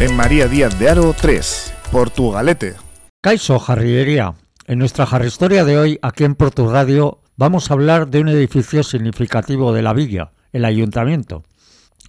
[0.00, 2.76] En María Díaz de Aro 3, Portugalete.
[3.20, 4.34] Caiso Jarrillería.
[4.68, 9.72] En nuestra jarristoria de hoy, aquí en Radio, vamos a hablar de un edificio significativo
[9.72, 11.42] de la villa, el ayuntamiento.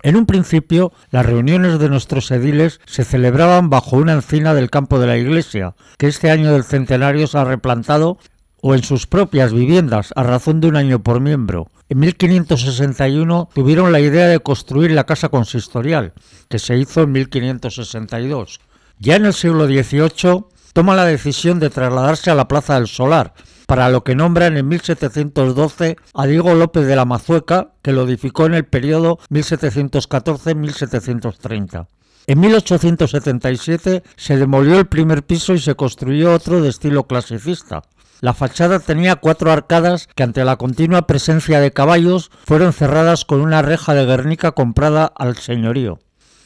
[0.04, 5.00] En un principio, las reuniones de nuestros ediles se celebraban bajo una encina del campo
[5.00, 8.20] de la iglesia, que este año del centenario se ha replantado,
[8.62, 11.72] o en sus propias viviendas, a razón de un año por miembro.
[11.92, 16.14] En 1561 tuvieron la idea de construir la casa consistorial,
[16.48, 18.60] que se hizo en 1562.
[19.00, 23.34] Ya en el siglo XVIII toma la decisión de trasladarse a la Plaza del Solar,
[23.66, 28.46] para lo que nombran en 1712 a Diego López de la Mazueca, que lo edificó
[28.46, 31.88] en el periodo 1714-1730.
[32.28, 37.82] En 1877 se demolió el primer piso y se construyó otro de estilo clasicista.
[38.22, 43.40] La fachada tenía cuatro arcadas que ante la continua presencia de caballos fueron cerradas con
[43.40, 46.00] una reja de Guernica comprada al señorío.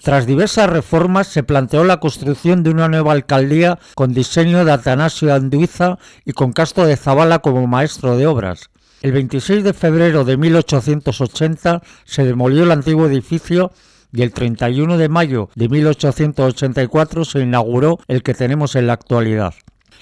[0.04, 5.34] Tras diversas reformas se planteó la construcción de una nueva alcaldía con diseño de Atanasio
[5.34, 8.70] Anduiza y con Castro de Zabala como maestro de obras.
[9.02, 13.72] El 26 de febrero de 1880 se demolió el antiguo edificio
[14.12, 19.56] y el 31 de mayo de 1884 se inauguró el que tenemos en la actualidad.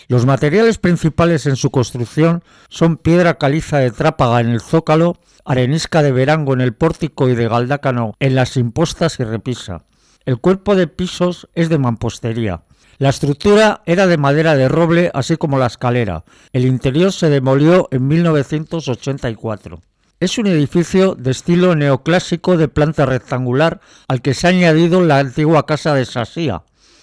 [0.07, 6.03] Los materiales principales en su construcción son piedra caliza de trápaga en el zócalo, arenisca
[6.03, 9.85] de verango en el pórtico y de galdácano en las impostas y repisa.
[10.25, 12.63] El cuerpo de pisos es de mampostería.
[12.99, 16.23] La estructura era de madera de roble, así como la escalera.
[16.53, 19.81] El interior se demolió en 1984.
[20.19, 25.17] Es un edificio de estilo neoclásico de planta rectangular al que se ha añadido la
[25.17, 26.61] antigua casa de Sasía.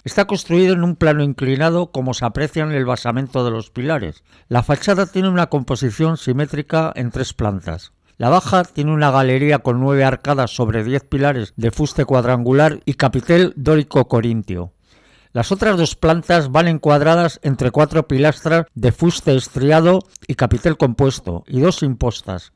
[0.09, 4.25] Está construido en un plano inclinado como se aprecia en el basamento de los pilares.
[4.49, 7.93] La fachada tiene una composición simétrica en tres plantas.
[8.17, 12.95] La baja tiene una galería con nueve arcadas sobre diez pilares de fuste cuadrangular y
[12.95, 14.73] capitel dórico corintio.
[15.35, 21.45] Las otras dos plantas van encuadradas entre cuatro pilastras de fuste estriado y capitel compuesto
[21.47, 22.55] y dos impostas.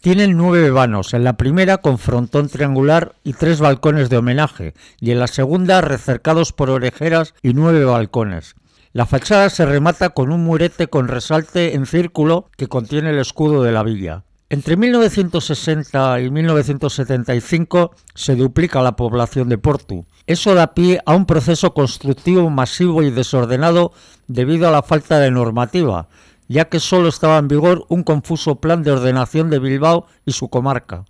[0.00, 5.10] Tienen nueve vanos, en la primera con frontón triangular y tres balcones de homenaje, y
[5.10, 8.54] en la segunda recercados por orejeras y nueve balcones.
[8.94, 13.62] La fachada se remata con un murete con resalte en círculo que contiene el escudo
[13.62, 14.24] de la villa.
[14.48, 20.06] Entre 1960 y 1975 se duplica la población de Portu.
[20.26, 23.92] Eso da pie a un proceso constructivo masivo y desordenado
[24.28, 26.08] debido a la falta de normativa,
[26.50, 30.50] ya que solo estaba en vigor un confuso plan de ordenación de Bilbao y su
[30.50, 31.04] comarca.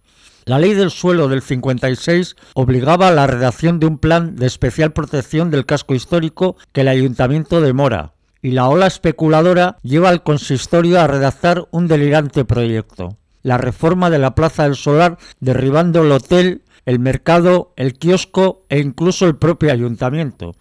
[0.45, 4.93] La ley del suelo del 56 obligaba a la redacción de un plan de especial
[4.93, 8.13] protección del casco histórico que el ayuntamiento demora,
[8.43, 14.19] y la ola especuladora lleva al consistorio a redactar un delirante proyecto la reforma de
[14.19, 19.73] la Plaza del Solar, derribando el hotel, el mercado, el kiosco e incluso el propio
[19.73, 20.55] ayuntamiento.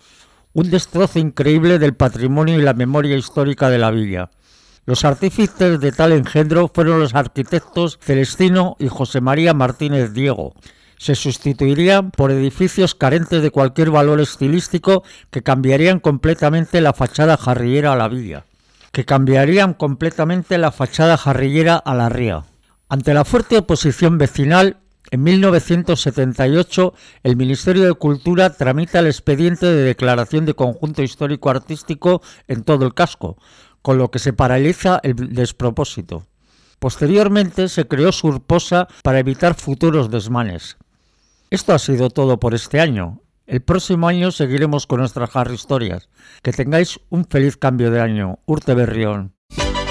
[0.53, 4.31] Un destrozo increíble del patrimonio y la memoria histórica de la villa.
[4.89, 10.55] Los artífices de tal engendro fueron los arquitectos Celestino y José María Martínez Diego.
[10.97, 17.93] Se sustituirían por edificios carentes de cualquier valor estilístico que cambiarían completamente la fachada jarrillera
[17.93, 18.45] a la villa.
[18.91, 22.45] Que cambiarían completamente la fachada jarrillera a la ría.
[22.89, 24.77] Ante la fuerte oposición vecinal,
[25.11, 32.63] en 1978 el Ministerio de Cultura tramita el expediente de declaración de conjunto histórico-artístico en
[32.63, 33.37] todo el casco,
[33.81, 36.25] con lo que se paraliza el despropósito.
[36.79, 40.77] Posteriormente se creó Surposa para evitar futuros desmanes.
[41.49, 43.21] Esto ha sido todo por este año.
[43.47, 46.09] El próximo año seguiremos con nuestras Harry Historias.
[46.43, 48.39] Que tengáis un feliz cambio de año.
[48.45, 49.38] Urte Berrión.